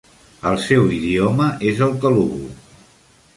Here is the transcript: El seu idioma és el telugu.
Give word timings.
El 0.51 0.55
seu 0.67 0.87
idioma 0.95 1.51
és 1.73 1.83
el 1.89 1.93
telugu. 2.07 2.41